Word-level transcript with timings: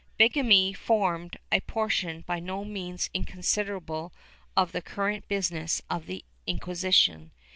Bigamy 0.17 0.73
formed 0.73 1.37
a 1.51 1.59
portion 1.61 2.21
by 2.21 2.39
no 2.39 2.65
means 2.65 3.11
inconsiderable 3.13 4.11
of 4.57 4.71
the 4.71 4.81
current 4.81 5.27
business 5.27 5.79
of 5.91 6.07
the 6.07 6.25
Inquisition. 6.47 7.29